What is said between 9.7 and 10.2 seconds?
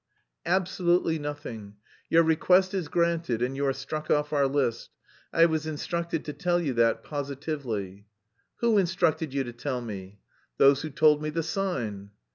me?"